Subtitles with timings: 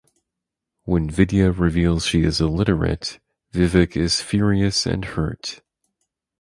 [0.85, 3.19] When Vidya reveals she is illiterate
[3.53, 5.61] Vivek is furious and hurt.